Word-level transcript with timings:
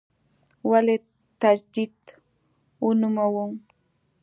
ولې 0.69 0.95
تجدید 1.41 1.97
ونوموو. 2.85 3.45